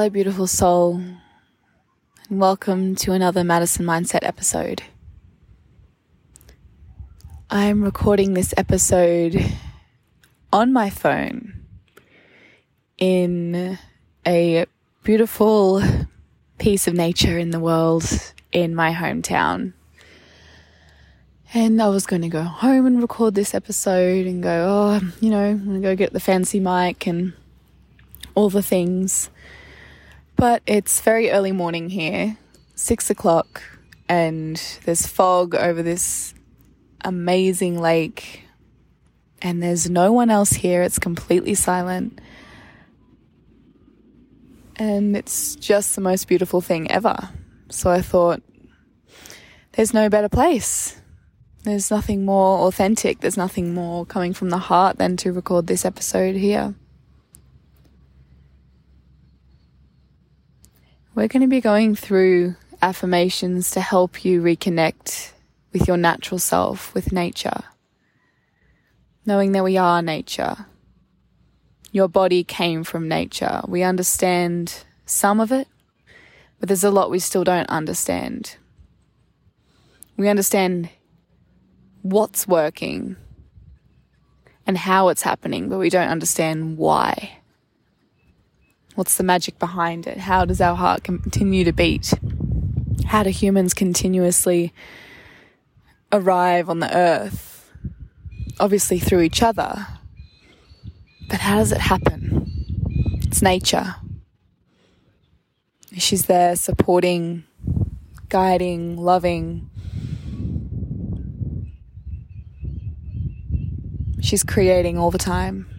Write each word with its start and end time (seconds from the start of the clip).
Hello, 0.00 0.08
beautiful 0.08 0.46
soul, 0.46 0.94
and 2.30 2.40
welcome 2.40 2.94
to 2.94 3.12
another 3.12 3.44
Madison 3.44 3.84
Mindset 3.84 4.20
episode. 4.22 4.82
I'm 7.50 7.84
recording 7.84 8.32
this 8.32 8.54
episode 8.56 9.44
on 10.50 10.72
my 10.72 10.88
phone 10.88 11.66
in 12.96 13.78
a 14.26 14.64
beautiful 15.02 15.82
piece 16.56 16.88
of 16.88 16.94
nature 16.94 17.36
in 17.36 17.50
the 17.50 17.60
world 17.60 18.32
in 18.52 18.74
my 18.74 18.94
hometown. 18.94 19.74
And 21.52 21.82
I 21.82 21.88
was 21.88 22.06
going 22.06 22.22
to 22.22 22.28
go 22.30 22.44
home 22.44 22.86
and 22.86 23.02
record 23.02 23.34
this 23.34 23.54
episode 23.54 24.26
and 24.26 24.42
go, 24.42 24.64
oh, 24.66 25.12
you 25.20 25.28
know, 25.28 25.44
I'm 25.44 25.62
going 25.62 25.82
to 25.82 25.86
go 25.86 25.94
get 25.94 26.14
the 26.14 26.20
fancy 26.20 26.58
mic 26.58 27.06
and 27.06 27.34
all 28.34 28.48
the 28.48 28.62
things. 28.62 29.28
But 30.40 30.62
it's 30.64 31.02
very 31.02 31.30
early 31.30 31.52
morning 31.52 31.90
here, 31.90 32.38
six 32.74 33.10
o'clock, 33.10 33.62
and 34.08 34.56
there's 34.86 35.06
fog 35.06 35.54
over 35.54 35.82
this 35.82 36.32
amazing 37.04 37.78
lake, 37.78 38.44
and 39.42 39.62
there's 39.62 39.90
no 39.90 40.12
one 40.12 40.30
else 40.30 40.52
here. 40.52 40.82
It's 40.82 40.98
completely 40.98 41.52
silent. 41.52 42.22
And 44.76 45.14
it's 45.14 45.56
just 45.56 45.94
the 45.94 46.00
most 46.00 46.26
beautiful 46.26 46.62
thing 46.62 46.90
ever. 46.90 47.28
So 47.68 47.90
I 47.90 48.00
thought, 48.00 48.42
there's 49.72 49.92
no 49.92 50.08
better 50.08 50.30
place 50.30 50.96
there's 51.64 51.90
nothing 51.90 52.24
more 52.24 52.60
authentic, 52.66 53.20
there's 53.20 53.36
nothing 53.36 53.74
more 53.74 54.06
coming 54.06 54.32
from 54.32 54.48
the 54.48 54.56
heart 54.56 54.96
than 54.96 55.18
to 55.18 55.30
record 55.30 55.66
this 55.66 55.84
episode 55.84 56.34
here. 56.34 56.74
We're 61.12 61.26
going 61.26 61.42
to 61.42 61.48
be 61.48 61.60
going 61.60 61.96
through 61.96 62.54
affirmations 62.80 63.72
to 63.72 63.80
help 63.80 64.24
you 64.24 64.40
reconnect 64.40 65.32
with 65.72 65.88
your 65.88 65.96
natural 65.96 66.38
self, 66.38 66.94
with 66.94 67.10
nature. 67.10 67.64
Knowing 69.26 69.50
that 69.52 69.64
we 69.64 69.76
are 69.76 70.02
nature. 70.02 70.66
Your 71.90 72.06
body 72.06 72.44
came 72.44 72.84
from 72.84 73.08
nature. 73.08 73.60
We 73.66 73.82
understand 73.82 74.84
some 75.04 75.40
of 75.40 75.50
it, 75.50 75.66
but 76.60 76.68
there's 76.68 76.84
a 76.84 76.92
lot 76.92 77.10
we 77.10 77.18
still 77.18 77.42
don't 77.42 77.68
understand. 77.68 78.56
We 80.16 80.28
understand 80.28 80.90
what's 82.02 82.46
working 82.46 83.16
and 84.64 84.78
how 84.78 85.08
it's 85.08 85.22
happening, 85.22 85.68
but 85.68 85.78
we 85.78 85.90
don't 85.90 86.08
understand 86.08 86.78
why. 86.78 87.39
What's 89.00 89.16
the 89.16 89.24
magic 89.24 89.58
behind 89.58 90.06
it? 90.06 90.18
How 90.18 90.44
does 90.44 90.60
our 90.60 90.76
heart 90.76 91.04
continue 91.04 91.64
to 91.64 91.72
beat? 91.72 92.12
How 93.06 93.22
do 93.22 93.30
humans 93.30 93.72
continuously 93.72 94.74
arrive 96.12 96.68
on 96.68 96.80
the 96.80 96.94
earth? 96.94 97.72
Obviously 98.60 98.98
through 98.98 99.22
each 99.22 99.42
other. 99.42 99.86
But 101.30 101.40
how 101.40 101.56
does 101.56 101.72
it 101.72 101.80
happen? 101.80 102.44
It's 103.22 103.40
nature. 103.40 103.94
She's 105.96 106.26
there 106.26 106.54
supporting, 106.54 107.44
guiding, 108.28 108.98
loving, 108.98 109.70
she's 114.20 114.44
creating 114.44 114.98
all 114.98 115.10
the 115.10 115.16
time. 115.16 115.69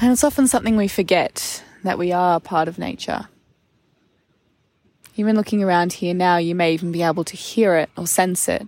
And 0.00 0.12
it's 0.12 0.24
often 0.24 0.48
something 0.48 0.76
we 0.76 0.88
forget 0.88 1.62
that 1.82 1.98
we 1.98 2.12
are 2.12 2.40
part 2.40 2.68
of 2.68 2.78
nature. 2.78 3.28
Even 5.16 5.36
looking 5.36 5.62
around 5.62 5.94
here 5.94 6.12
now, 6.12 6.36
you 6.36 6.54
may 6.54 6.72
even 6.74 6.90
be 6.90 7.02
able 7.02 7.24
to 7.24 7.36
hear 7.36 7.76
it 7.76 7.88
or 7.96 8.06
sense 8.06 8.48
it. 8.48 8.66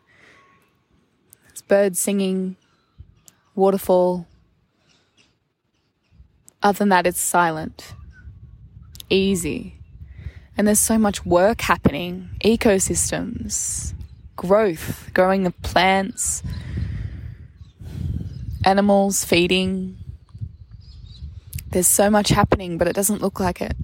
It's 1.48 1.62
birds 1.62 1.98
singing, 1.98 2.56
waterfall. 3.54 4.26
Other 6.62 6.78
than 6.78 6.88
that, 6.90 7.06
it's 7.06 7.20
silent, 7.20 7.94
easy. 9.10 9.80
And 10.56 10.66
there's 10.66 10.80
so 10.80 10.96
much 10.98 11.26
work 11.26 11.62
happening 11.62 12.30
ecosystems, 12.44 13.92
growth, 14.36 15.10
growing 15.12 15.46
of 15.46 15.60
plants, 15.62 16.42
animals 18.64 19.24
feeding. 19.24 19.98
There's 21.70 21.86
so 21.86 22.10
much 22.10 22.28
happening, 22.30 22.78
but 22.78 22.88
it 22.88 22.94
doesn't 22.94 23.22
look 23.22 23.40
like 23.40 23.60
it. 23.60 23.76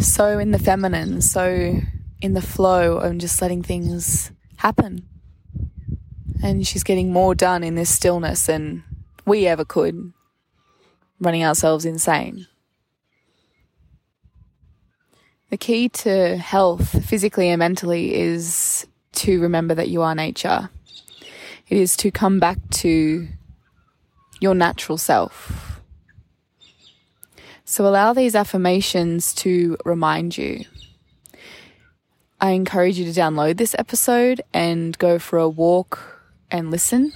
So 0.00 0.38
in 0.38 0.50
the 0.50 0.58
feminine, 0.58 1.20
so 1.22 1.80
in 2.20 2.34
the 2.34 2.42
flow 2.42 2.98
of 2.98 3.18
just 3.18 3.40
letting 3.40 3.62
things 3.62 4.30
happen. 4.56 5.06
And 6.42 6.66
she's 6.66 6.84
getting 6.84 7.12
more 7.12 7.34
done 7.34 7.64
in 7.64 7.74
this 7.74 7.90
stillness 7.90 8.46
than 8.46 8.84
we 9.24 9.46
ever 9.46 9.64
could, 9.64 10.12
running 11.20 11.44
ourselves 11.44 11.84
insane. 11.84 12.46
The 15.50 15.56
key 15.56 15.88
to 15.88 16.36
health, 16.36 17.06
physically 17.06 17.48
and 17.48 17.58
mentally, 17.58 18.14
is 18.14 18.86
to 19.12 19.40
remember 19.40 19.74
that 19.74 19.88
you 19.88 20.02
are 20.02 20.14
nature. 20.14 20.70
It 21.68 21.78
is 21.78 21.96
to 21.96 22.10
come 22.10 22.38
back 22.38 22.58
to 22.70 23.28
your 24.40 24.54
natural 24.54 24.98
self. 24.98 25.67
So 27.70 27.86
allow 27.86 28.14
these 28.14 28.34
affirmations 28.34 29.34
to 29.34 29.76
remind 29.84 30.38
you. 30.38 30.64
I 32.40 32.52
encourage 32.52 32.98
you 32.98 33.04
to 33.04 33.20
download 33.20 33.58
this 33.58 33.76
episode 33.78 34.40
and 34.54 34.96
go 34.96 35.18
for 35.18 35.38
a 35.38 35.50
walk 35.50 36.24
and 36.50 36.70
listen. 36.70 37.12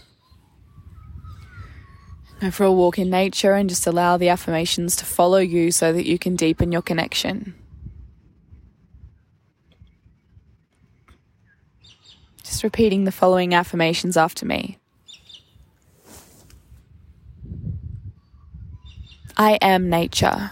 Go 2.43 2.51
for 2.51 2.65
a 2.65 2.73
walk 2.73 2.99
in 2.99 3.09
nature 3.09 3.55
and 3.55 3.71
just 3.71 3.87
allow 3.87 4.19
the 4.19 4.29
affirmations 4.29 4.95
to 4.97 5.07
follow 5.07 5.39
you 5.39 5.73
so 5.73 5.91
that 5.91 6.07
you 6.07 6.19
can 6.19 6.37
deepen 6.37 6.71
your 6.71 6.83
connection. 6.83 7.55
Just 12.45 12.63
repeating 12.63 13.05
the 13.05 13.11
following 13.11 13.55
affirmations 13.55 14.19
after 14.19 14.45
me. 14.45 14.81
I 19.37 19.59
am 19.62 19.89
nature. 19.89 20.50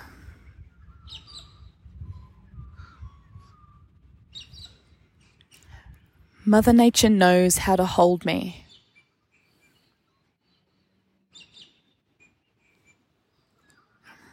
Mother 6.45 6.73
Nature 6.73 7.11
knows 7.11 7.59
how 7.59 7.77
to 7.77 7.85
hold 7.85 8.25
me. 8.25 8.65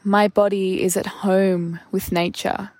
My 0.04 0.28
body 0.28 0.82
is 0.82 0.96
at 0.96 1.06
home 1.06 1.80
with 1.92 2.12
nature. 2.12 2.72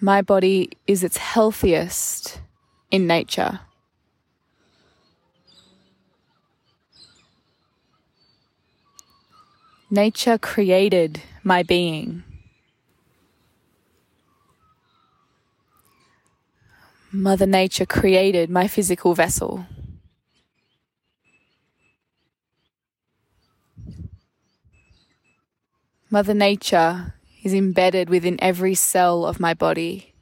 my 0.00 0.22
body 0.22 0.70
is 0.86 1.02
its 1.02 1.16
healthiest 1.16 2.40
in 2.90 3.06
nature. 3.06 3.60
Nature 9.90 10.36
created 10.36 11.22
my 11.42 11.62
being. 11.62 12.22
Mother 17.10 17.46
Nature 17.46 17.86
created 17.86 18.50
my 18.50 18.68
physical 18.68 19.14
vessel. 19.14 19.64
Mother 26.10 26.34
Nature 26.34 27.14
is 27.42 27.54
embedded 27.54 28.10
within 28.10 28.36
every 28.42 28.74
cell 28.74 29.24
of 29.24 29.40
my 29.40 29.54
body. 29.54 30.12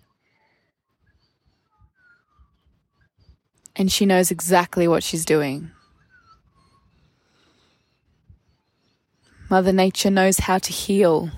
And 3.74 3.90
she 3.90 4.06
knows 4.06 4.30
exactly 4.30 4.86
what 4.86 5.02
she's 5.02 5.24
doing. 5.24 5.72
Mother 9.56 9.72
Nature 9.72 10.10
knows 10.10 10.40
how 10.40 10.58
to 10.58 10.70
heal. 10.70 11.30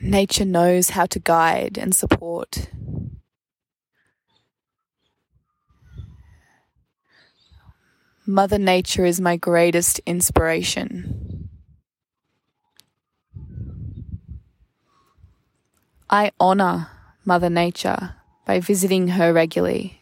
Nature 0.00 0.44
knows 0.44 0.90
how 0.90 1.04
to 1.06 1.18
guide 1.18 1.76
and 1.76 1.92
support. 1.92 2.68
Mother 8.24 8.56
Nature 8.56 9.04
is 9.04 9.20
my 9.20 9.36
greatest 9.36 9.98
inspiration. 10.06 11.48
I 16.08 16.30
honor 16.38 16.86
Mother 17.24 17.50
Nature 17.50 18.14
by 18.46 18.60
visiting 18.60 19.08
her 19.08 19.32
regularly. 19.32 19.99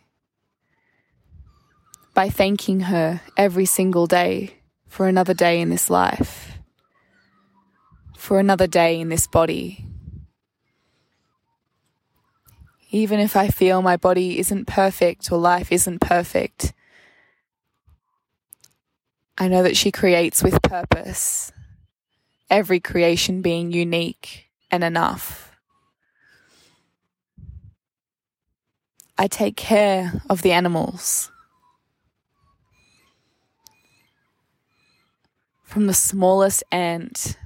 By 2.18 2.28
thanking 2.28 2.80
her 2.80 3.20
every 3.36 3.64
single 3.64 4.08
day 4.08 4.52
for 4.88 5.06
another 5.06 5.34
day 5.34 5.60
in 5.60 5.70
this 5.70 5.88
life, 5.88 6.58
for 8.16 8.40
another 8.40 8.66
day 8.66 8.98
in 8.98 9.08
this 9.08 9.28
body. 9.28 9.86
Even 12.90 13.20
if 13.20 13.36
I 13.36 13.46
feel 13.46 13.82
my 13.82 13.96
body 13.96 14.36
isn't 14.40 14.64
perfect 14.64 15.30
or 15.30 15.38
life 15.38 15.70
isn't 15.70 16.00
perfect, 16.00 16.72
I 19.38 19.46
know 19.46 19.62
that 19.62 19.76
she 19.76 19.92
creates 19.92 20.42
with 20.42 20.60
purpose, 20.60 21.52
every 22.50 22.80
creation 22.80 23.42
being 23.42 23.70
unique 23.70 24.48
and 24.72 24.82
enough. 24.82 25.56
I 29.16 29.28
take 29.28 29.54
care 29.54 30.20
of 30.28 30.42
the 30.42 30.50
animals. 30.50 31.30
From 35.68 35.86
the 35.86 35.92
smallest 35.92 36.64
ant 36.72 37.36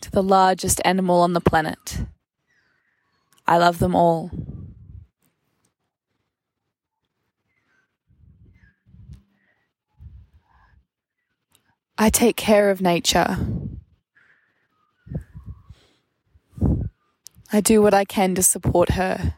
to 0.00 0.10
the 0.10 0.22
largest 0.22 0.80
animal 0.84 1.20
on 1.20 1.32
the 1.32 1.40
planet. 1.40 2.06
I 3.44 3.58
love 3.58 3.80
them 3.80 3.96
all. 3.96 4.30
I 11.98 12.08
take 12.08 12.36
care 12.36 12.70
of 12.70 12.80
nature. 12.80 13.36
I 17.52 17.60
do 17.60 17.82
what 17.82 17.94
I 17.94 18.04
can 18.04 18.36
to 18.36 18.44
support 18.44 18.90
her, 18.90 19.34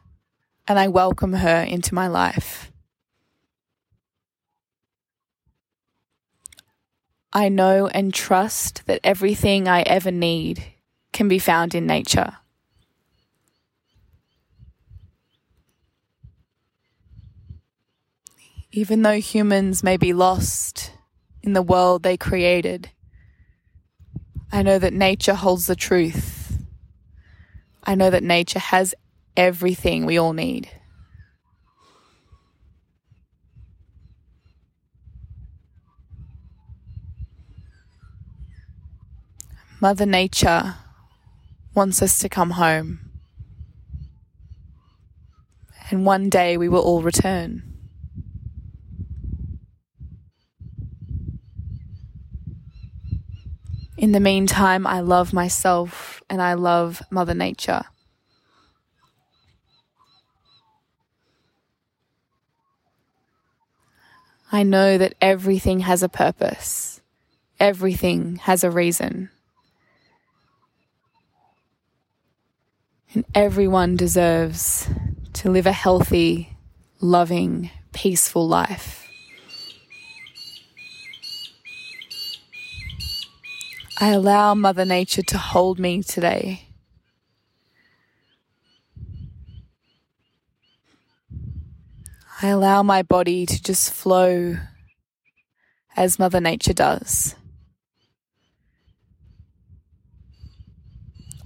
and 0.68 0.78
I 0.78 0.88
welcome 0.88 1.32
her 1.32 1.62
into 1.62 1.94
my 1.94 2.08
life. 2.08 2.70
I 7.36 7.50
know 7.50 7.86
and 7.88 8.14
trust 8.14 8.86
that 8.86 9.00
everything 9.04 9.68
I 9.68 9.82
ever 9.82 10.10
need 10.10 10.64
can 11.12 11.28
be 11.28 11.38
found 11.38 11.74
in 11.74 11.86
nature. 11.86 12.38
Even 18.72 19.02
though 19.02 19.20
humans 19.20 19.82
may 19.82 19.98
be 19.98 20.14
lost 20.14 20.92
in 21.42 21.52
the 21.52 21.60
world 21.60 22.02
they 22.02 22.16
created, 22.16 22.88
I 24.50 24.62
know 24.62 24.78
that 24.78 24.94
nature 24.94 25.34
holds 25.34 25.66
the 25.66 25.76
truth. 25.76 26.56
I 27.84 27.96
know 27.96 28.08
that 28.08 28.22
nature 28.22 28.60
has 28.60 28.94
everything 29.36 30.06
we 30.06 30.16
all 30.16 30.32
need. 30.32 30.70
Mother 39.78 40.06
Nature 40.06 40.74
wants 41.74 42.00
us 42.00 42.18
to 42.20 42.30
come 42.30 42.52
home. 42.52 43.10
And 45.90 46.06
one 46.06 46.30
day 46.30 46.56
we 46.56 46.68
will 46.68 46.80
all 46.80 47.02
return. 47.02 47.62
In 53.98 54.12
the 54.12 54.20
meantime, 54.20 54.86
I 54.86 55.00
love 55.00 55.34
myself 55.34 56.22
and 56.30 56.40
I 56.40 56.54
love 56.54 57.02
Mother 57.10 57.34
Nature. 57.34 57.82
I 64.50 64.62
know 64.62 64.96
that 64.96 65.14
everything 65.20 65.80
has 65.80 66.02
a 66.02 66.08
purpose. 66.08 67.02
Everything 67.60 68.36
has 68.36 68.64
a 68.64 68.70
reason. 68.70 69.30
And 73.16 73.24
everyone 73.34 73.96
deserves 73.96 74.90
to 75.32 75.48
live 75.50 75.64
a 75.64 75.72
healthy, 75.72 76.54
loving, 77.00 77.70
peaceful 77.94 78.46
life. 78.46 79.08
I 83.98 84.10
allow 84.10 84.54
Mother 84.54 84.84
Nature 84.84 85.22
to 85.28 85.38
hold 85.38 85.78
me 85.78 86.02
today. 86.02 86.68
I 92.42 92.48
allow 92.48 92.82
my 92.82 93.00
body 93.00 93.46
to 93.46 93.62
just 93.62 93.94
flow 93.94 94.58
as 95.96 96.18
Mother 96.18 96.42
Nature 96.42 96.74
does. 96.74 97.34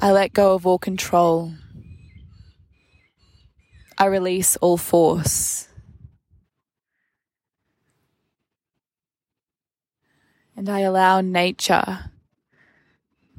I 0.01 0.11
let 0.11 0.33
go 0.33 0.55
of 0.55 0.67
all 0.67 0.81
control. 0.81 1.53
I 4.01 4.07
release 4.07 4.57
all 4.57 4.79
force. 4.79 5.69
And 10.57 10.71
I 10.71 10.81
allow 10.81 11.21
nature 11.21 12.11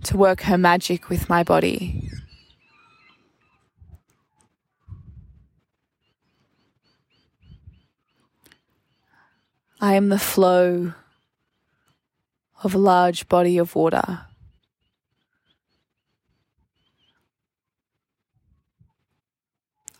to 0.03 0.17
work 0.17 0.41
her 0.41 0.59
magic 0.59 1.09
with 1.09 1.27
my 1.27 1.41
body. 1.41 2.11
I 9.79 9.95
am 9.95 10.09
the 10.09 10.19
flow 10.19 10.93
of 12.63 12.75
a 12.75 12.77
large 12.77 13.27
body 13.27 13.57
of 13.57 13.73
water. 13.73 14.27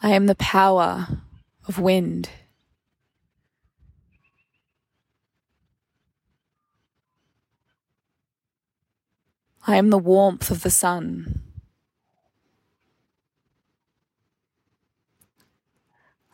I 0.03 0.09
am 0.09 0.25
the 0.25 0.35
power 0.35 1.07
of 1.67 1.77
wind. 1.77 2.29
I 9.67 9.75
am 9.75 9.91
the 9.91 9.99
warmth 9.99 10.49
of 10.49 10.63
the 10.63 10.71
sun. 10.71 11.43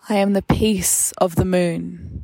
I 0.07 0.15
am 0.15 0.31
the 0.31 0.41
peace 0.41 1.11
of 1.17 1.35
the 1.35 1.43
moon. 1.43 2.23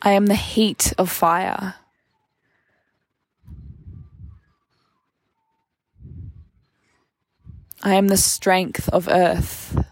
I 0.00 0.12
am 0.12 0.26
the 0.26 0.36
heat 0.36 0.92
of 0.96 1.10
fire. 1.10 1.74
I 7.82 7.94
am 7.94 8.08
the 8.08 8.18
strength 8.18 8.90
of 8.90 9.08
earth. 9.08 9.82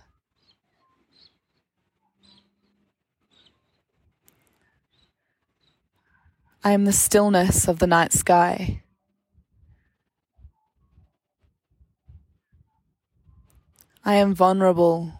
I 6.62 6.72
am 6.72 6.84
the 6.84 6.92
stillness 6.92 7.66
of 7.66 7.78
the 7.78 7.86
night 7.86 8.12
sky. 8.12 8.82
I 14.04 14.16
am 14.16 14.34
vulnerable, 14.34 15.14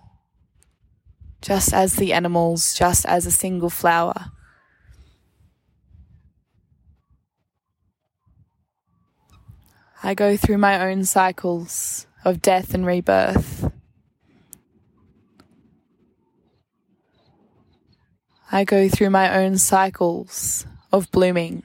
just 1.40 1.72
as 1.72 1.94
the 1.96 2.12
animals, 2.12 2.74
just 2.74 3.06
as 3.06 3.24
a 3.24 3.30
single 3.30 3.70
flower. 3.70 4.32
I 10.02 10.12
go 10.12 10.36
through 10.36 10.58
my 10.58 10.90
own 10.90 11.06
cycles 11.06 12.07
of 12.24 12.42
death 12.42 12.74
and 12.74 12.84
rebirth. 12.84 13.70
I 18.50 18.64
go 18.64 18.88
through 18.88 19.10
my 19.10 19.36
own 19.44 19.58
cycles 19.58 20.66
of 20.90 21.10
blooming. 21.10 21.62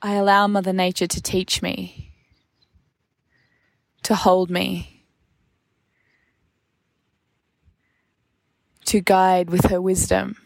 I 0.00 0.14
allow 0.14 0.46
Mother 0.46 0.72
Nature 0.72 1.08
to 1.08 1.20
teach 1.20 1.60
me, 1.60 2.12
to 4.02 4.14
hold 4.14 4.50
me, 4.50 5.04
to 8.86 9.00
guide 9.00 9.50
with 9.50 9.66
her 9.66 9.80
wisdom. 9.80 10.36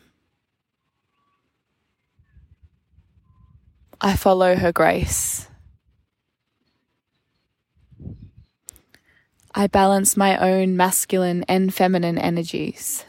I 4.04 4.16
follow 4.16 4.54
her 4.54 4.70
grace. 4.70 5.48
I 9.54 9.66
balance 9.66 10.14
my 10.14 10.36
own 10.36 10.76
masculine 10.76 11.42
and 11.48 11.72
feminine 11.72 12.18
energies. 12.18 13.06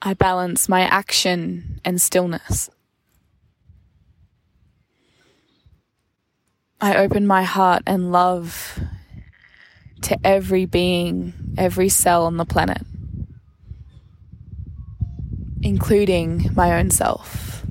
I 0.00 0.14
balance 0.14 0.70
my 0.70 0.80
action 0.84 1.82
and 1.84 2.00
stillness. 2.00 2.70
I 6.80 6.96
open 6.96 7.26
my 7.26 7.42
heart 7.42 7.82
and 7.86 8.10
love 8.10 8.80
to 10.00 10.18
every 10.24 10.64
being, 10.64 11.34
every 11.58 11.90
cell 11.90 12.24
on 12.24 12.38
the 12.38 12.46
planet 12.46 12.80
including 15.62 16.50
my 16.54 16.78
own 16.78 16.90
self. 16.90 17.64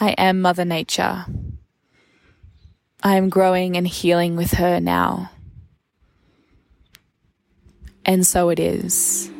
I 0.00 0.10
am 0.18 0.40
Mother 0.40 0.64
Nature. 0.64 1.26
I 3.04 3.16
am 3.16 3.28
growing 3.28 3.76
and 3.76 3.86
healing 3.86 4.36
with 4.36 4.52
her 4.54 4.80
now. 4.80 5.30
And 8.04 8.26
so 8.26 8.48
it 8.48 8.58
is. 8.58 9.30